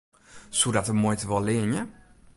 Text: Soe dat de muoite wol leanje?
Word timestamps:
Soe 0.59 0.71
dat 0.75 0.85
de 0.89 0.93
muoite 0.99 1.27
wol 1.29 1.43
leanje? 1.45 1.81